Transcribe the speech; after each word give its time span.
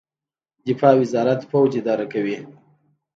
دفاع 0.67 0.93
وزارت 1.01 1.41
پوځ 1.51 1.71
اداره 1.81 2.05
کوي 2.13 2.37